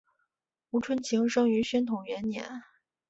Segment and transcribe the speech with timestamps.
[0.71, 2.63] 吴春晴生于宣统元年。